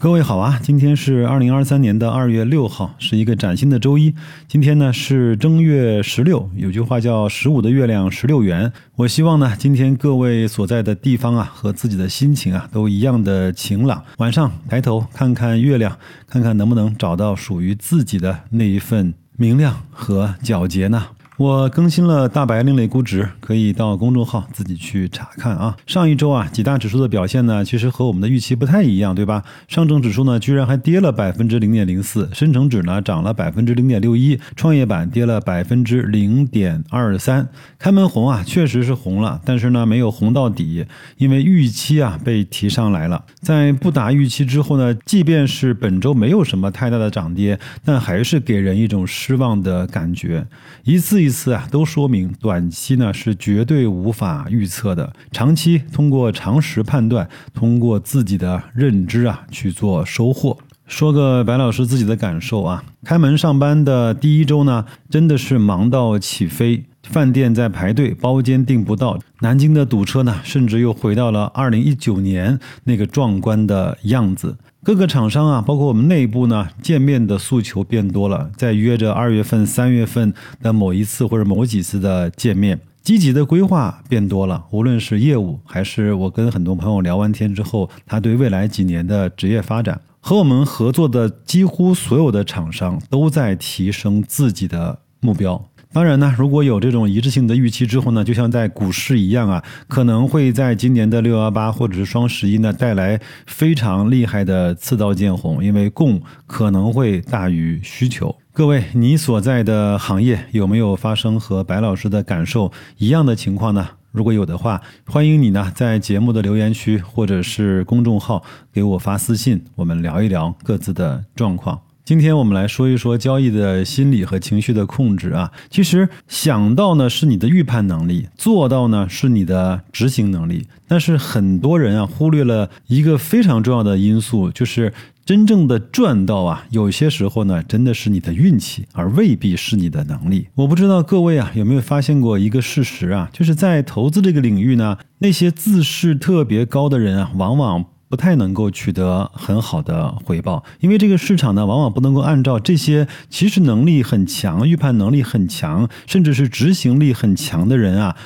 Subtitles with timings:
[0.00, 4.14] 各位好啊，今天是二零二三年的二月六号，是一个崭新的周一。
[4.46, 8.72] 今天呢是正月十六，有句话叫“十五的月亮十六圆”。
[8.94, 14.04] 我希望呢，今天各位所在的地方啊，和自己的心情啊，都一样的晴朗。
[14.18, 21.06] 晚上抬头看看月亮，看看能不能找到属于自己的那一份明亮和皎洁呢？
[21.38, 25.76] 我更新了大白另类估值，可以到公众号自己去查看啊。
[25.86, 29.44] 上一周啊，几大指数的表现呢，其实和我们的预期不太一样，对吧？
[29.68, 37.48] 上证指数呢，居然还跌了百分之零点零四，深成指呢涨了百分之零点六一，创业板跌了百分之零点二三。
[37.78, 40.86] 开门红啊，确实是红了，但是呢，没有红到底，
[41.18, 43.24] 因为预期啊被提上来了。
[43.40, 50.44] 在不达预期之后呢，即便是本周没有什么太大的涨跌，但还是给人一种失望的感觉。
[50.82, 51.30] 一次一。
[51.30, 60.58] 次啊，都说明短期呢是绝对无法预测的，长期通过常识判断，通过自己的认知啊去做收获。
[60.88, 74.56] 说个白老师自己的感受啊，开门上班的第一周呢，真的是忙到起飞，饭店在排队，包间订不到，南京的堵车呢，甚至又回到了二零一九年那个壮观的样子。
[74.84, 84.64] 各个厂商啊，包括我们内部呢，见面的诉求变多了，在约着二月份、三月份的某一次或者某几次的见面，积极的规划变多了。
[84.70, 95.62] 无论是业务，还是我跟很多朋友聊完天之后，他对未来几年的职业发展，和我们合作的几乎所有的厂商都在提升自己的目标。
[95.92, 108.36] 当然呢，如果有这种一致性的预期之后呢，就像在股市一样啊，可能会在今年的六幺八或者是双十一呢带来非常厉害的刺刀见红，因为供可能会大于需求。
[108.52, 113.88] 各位，你所在的行业有没有发生和白老师的感受一样的情况呢？
[114.12, 121.87] 如果有的话，欢迎你呢在节目的留言区或者是公众号给我发私信，我们聊一聊各自的状况。
[122.08, 125.52] 今天我们来说一说交易的心理和情绪的控制啊。
[125.68, 130.66] 其实想到呢是你的预判能力，做到呢是你的执行能力。
[130.86, 134.90] 但是很多人啊忽略了一个非常重要的因素，就是
[135.26, 140.46] 真正的赚到啊，有些时候呢真的是你的运气，而未必是你的能力。
[140.54, 147.84] 我不知道各位啊有没有发现过一个事实啊，就是在投资这个领域呢，那些自视特别高的人啊，往往。
[148.08, 158.16] 不太能够取得很好的回报，因为这个市场呢，往往不能够按照这些其实能力很强、预判能力很强，甚至是执行力很强的人啊，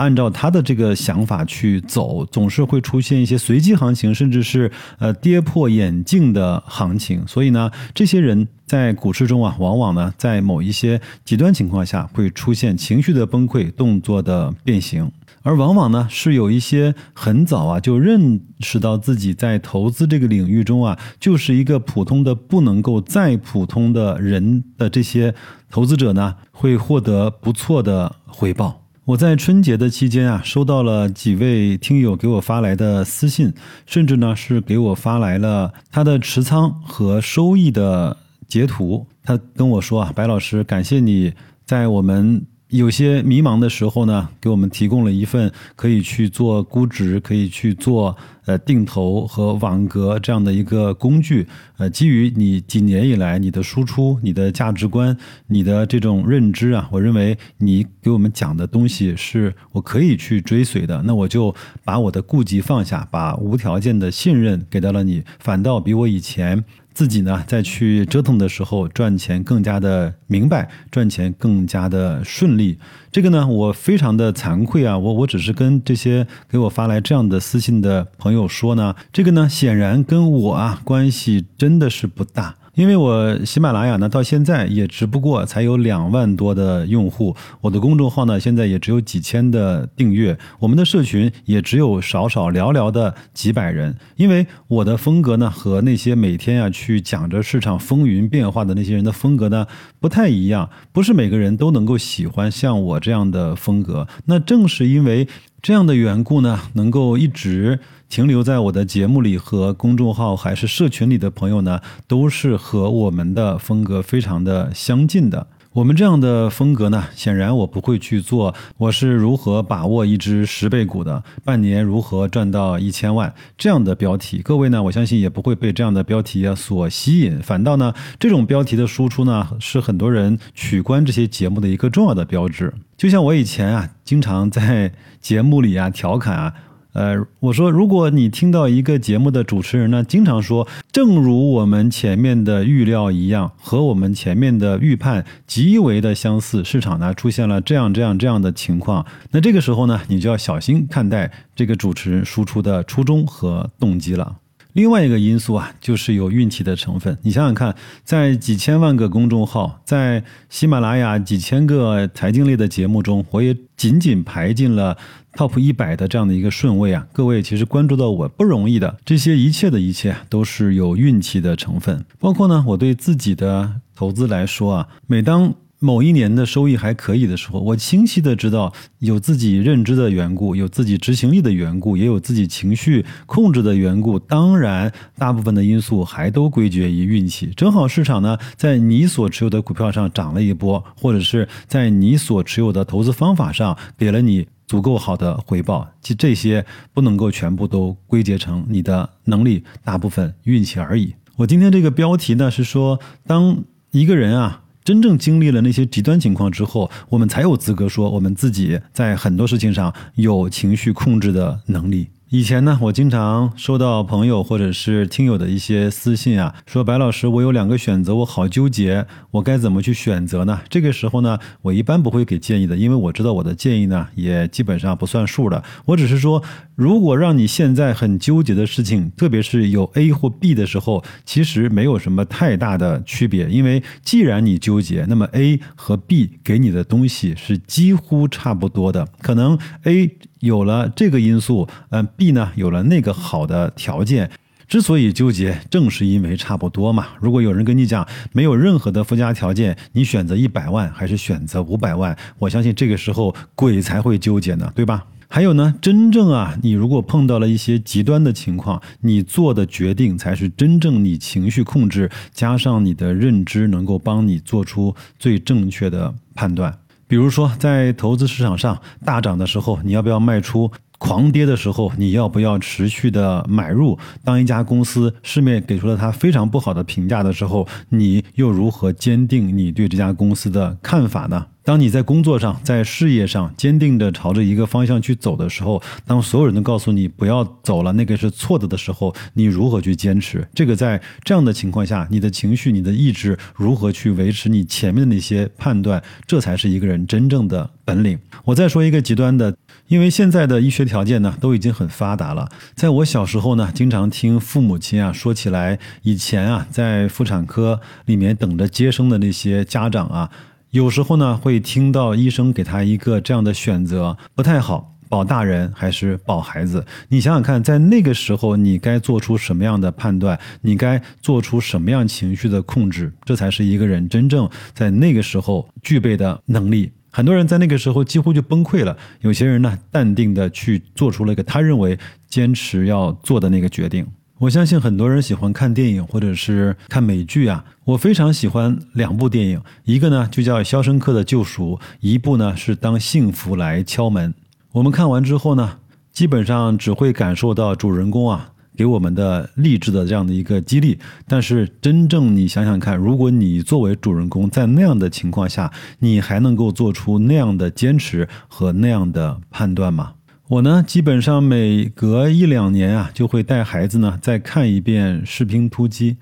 [0.00, 7.22] 按照他的这个想法去走，总是会出现一些随机行情，甚至是呃跌破眼镜的行情。
[7.26, 15.12] 所以呢，这些人在股市中啊，往往呢，在某一些极端情况下会出现情绪的崩溃、动作的变形。
[15.42, 25.34] 而往往呢，是有一些很早啊就认识到自己在投资这个领域中啊，就是一个普通的不能够再普通的人的这些
[25.70, 28.79] 投资者呢，会获得不错的回报。
[29.06, 33.52] 我在春节的期间啊，收到了几位听友给我发来的私信，
[33.86, 38.16] 甚至呢是给我发来了他的持仓和收益的
[38.46, 39.06] 截图。
[39.24, 41.32] 他跟我说啊，白老师，感谢你
[41.64, 42.46] 在我们。
[42.70, 48.16] 有些迷茫的时候呢，给我们提供了一份可以去做估值、可以去做
[48.46, 51.46] 呃定投和网格这样的一个工具。
[51.78, 55.16] 呃，基于你几年以来你的输出、你的价值观、
[55.48, 61.02] 你的这种认知啊，我认为你给我们讲的东西是我可以去追随的。
[61.04, 61.52] 那我就
[61.84, 66.64] 把我的顾忌放下，把无条件的信任给到了你，反倒比我以前。
[67.00, 72.78] 自己呢，再去折腾的时候，赚钱更加的明白，赚钱更加的顺利。
[73.10, 74.98] 这个呢，我非常的惭愧啊！
[74.98, 82.56] 我我只是跟这些给我发来这样的私信的朋友说呢，这个呢，显然跟我啊关系真的是不大。
[82.74, 93.96] 因为我喜马拉雅呢，到现在也只不过才有两万多的用户，我的公众号呢，现在也只有几千的订阅，我们的社群也只有少少寥寥的几百人。
[94.16, 99.66] 因为我的风格呢，和那些每天啊去讲着市场风云变化的那些人的风格呢，
[99.98, 104.06] 不太一样，不是每个人都能够喜欢像我这样的风格。
[104.26, 105.26] 那正是因为
[105.62, 107.80] 这样的缘故呢，能够一直。
[108.08, 115.46] 停留在我的节目里和公众号还是社群里的朋友呢，都是和我们的风格非常的相近的。
[115.72, 118.52] 我们这样的风格呢，显然我不会去做。
[118.76, 124.42] 我是如何把握一只十倍股的，半年如何赚到一千万这样的标题？
[124.42, 127.38] 各位呢，我相信也不会被这样的标题啊所吸引。
[127.38, 132.74] 反倒呢，这种标题的输出呢，是很多人取关这些节目的一个重要的标志。
[132.96, 136.52] 就像我以前啊，经常在节目里啊调侃啊。
[136.92, 154.39] 呃，我说，如果你听到一个节目的主持人呢，经常说，正如我们前面的预料一样，和我们前面的预判极为的相似，市场呢出现了这样这样这样的情况，那这个时候呢，你就要小心看待这个主持人输出的初衷和动机了。
[154.72, 157.16] 另外一个因素啊，就是有运气的成分。
[157.22, 157.74] 你想想看，
[158.04, 164.96] 在几千万个公众号，在喜马拉雅几千个财经类的节目中，我也仅仅排进了
[165.34, 167.06] top 一百的这样的一个顺位啊。
[167.12, 172.04] 各位其实关注到我不容易的，这些一切的一切都是有运气的成分。
[172.18, 175.52] 包括呢，我对自己的投资来说啊，每当
[175.82, 184.18] 某一年的收益还可以的时候，我清晰的知道有自己认知的缘故，有自己执行力的缘故，也有自己情绪控制的缘故。
[184.18, 187.46] 当然，大部分的因素还都归结于运气。
[187.56, 195.88] 正好市场呢，在你所持有的股票上涨了一波，或者是在你所持有的投资方法上给了你足够好的回报。
[196.02, 201.14] 其这些不能够全部都归结成你的能力，大部分运气而已。
[201.36, 204.64] 我今天这个标题呢是说，当一个人啊。
[204.82, 212.08] 真正经历了那些极端情况之后，我们才有资格说我们自己在很多事情上有情绪控制的能力。
[212.32, 220.60] 以前呢，我经常收到朋友或者是听友的一些私信啊，说白老师，我有两个选择，我好纠结，我该怎么去选择呢？
[220.68, 225.64] 这个时候呢，我一般不会给建议的，因为我知道我的建议呢也基本上不算数的。
[225.86, 226.40] 我只是说，
[226.76, 240.16] 如果让你现在很纠结的事情，特别是有 A 或 B 的时候，其实没有什么太大的区别，因为既然你纠结，那么 A 和 B 给你的东西是几乎差不多的，可能 A。
[240.40, 244.30] 有了这个因素，嗯，B 呢有了那个好的条件，
[244.66, 247.08] 之所以纠结，正是因为差不多嘛。
[247.20, 255.06] 如果有人跟你讲没有任何的附加条件，你选择一百万还是选择五百万，我相信这个时候鬼才会纠结呢，对吧？
[255.32, 266.76] 还有呢，真正啊，你如果碰到了一些极端的情况，你做的决定才是真正你情绪控制加上你的认知能够帮你做出最正确的判断。
[267.10, 270.70] 比如说，在投资市场上大涨的时候，你要不要卖出？
[270.96, 273.98] 狂跌的时候，你要不要持续的买入？
[274.22, 281.46] 当一家公司市面给出了它非常不好的评价的时候，你又如何坚定你对这家公司的看法呢？
[281.62, 290.46] 当你在工作上、在事业上坚定的朝着一个方向去走的时候，当所有人都告诉你不要走了，那个是错的的时候，你如何去坚持？
[290.54, 296.02] 这个在这样的情况下，你的情绪、你的意志如何去维持你前面的那些判断？
[296.26, 298.18] 这才是一个人真正的本领。
[298.44, 299.54] 我再说一个极端的，
[299.88, 302.48] 因为现在的医学条件呢都已经很发达了。
[302.74, 310.30] 在我小时候呢，经常听父母亲啊说起来，以前啊在妇产科里面等着接生的那些家长啊。
[310.70, 316.86] 有时候呢，会听到医生给他一个这样的选择，不太好，保大人还是保孩子？
[317.08, 320.38] 你想想看，在那个时候，你该做出什么样的判断？
[320.60, 323.12] 你该做出什么样情绪的控制？
[323.24, 326.92] 这才是一个人真正在那个时候具备的能力。
[327.10, 334.06] 很多人在那个时候几乎就崩溃了，有些人呢，淡定的去做出了一个他认为坚持要做的那个决定。
[334.40, 337.62] 我相信很多人喜欢看电影或者是看美剧啊。
[337.84, 344.30] 我非常喜欢两部电影，一个呢就叫《肖申克的救赎》，一部呢是《当幸福来敲门》。
[344.72, 345.76] 我们看完之后呢，
[346.10, 350.98] 基本上只会感受到主人公啊给我们的励志的这样的一个激励。
[351.28, 360.12] 但是真正你想想看，如果你作为主人公在那样的情况下，你还能够做出那样的坚持和那样的判断吗？
[360.50, 366.14] 我呢，基本上每隔一两年啊，就会带孩子呢再看一遍《士兵突击》。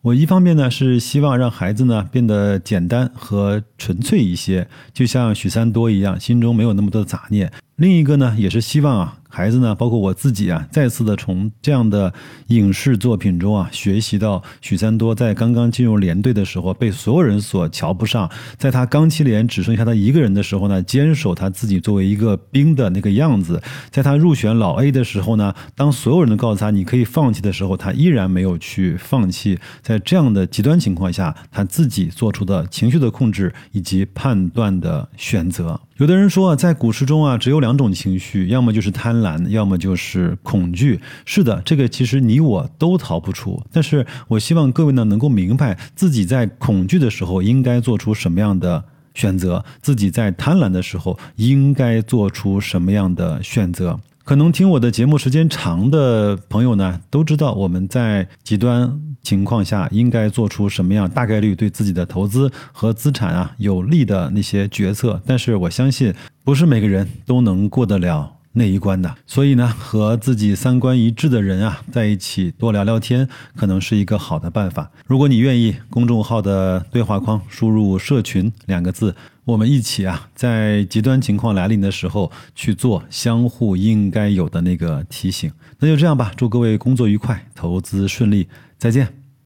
[0.00, 7.52] 我一方面呢是希望让孩子呢变得简单和纯粹一些，就像许三多一样，心中没有那么多的杂念。
[7.76, 9.17] 另一个呢，也是希望啊。
[9.28, 12.12] 孩子呢，包括我自己啊，再次的从这样的
[12.48, 23.56] 影视作品中啊，学习到许三多在刚刚进入连队的时候被所有人所瞧不上，在他刚七连只剩下他一个人的时候呢，坚守他自己作为一个兵的那个样子；
[23.90, 29.58] 在他入选老 A 的时候呢，当所有人都告诉他你可以放弃的时候，他依然没有去放弃。
[29.82, 35.80] 在这样的极端情况下，他自己做出的情绪的控制以及判断的选择。
[35.98, 41.00] 有的人说啊，在股市中啊，只有两种情绪，要么就是贪婪，要么就是恐惧。
[41.24, 43.60] 是的，这个其实你我都逃不出。
[43.72, 53.98] 但是我希望各位呢，能够明白自己在恐惧的时候应该做出什么样的选择，自己在贪婪的时候应该做出什么样的选择。
[54.28, 65.22] 可能听我的节目时间长的朋友呢，都知道我们在极端情况下应该做出什么样大概率对自己的投资和资产啊有利的那些决策。
[65.24, 66.12] 但是我相信，
[66.44, 69.14] 不是每个人都能过得了那一关的。
[69.26, 74.90] 所以呢，和自己三观一致的人啊，在一起多聊聊天，可能是一个好的办法。
[75.06, 79.14] 如果你愿意，公众号的对话框输入“社群”两个字，
[79.44, 85.50] 我们一起啊，在极端情况来临的时候去做相互应该有的那个提醒。
[85.80, 89.17] 那就这样吧，祝各位工作愉快，投资顺利，再见。